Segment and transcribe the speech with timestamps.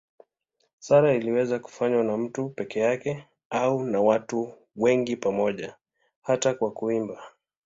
[0.79, 4.21] Sala inaweza kufanywa na mtu peke yake au na
[4.75, 5.75] wengi pamoja,
[6.21, 7.23] hata kwa kuimba.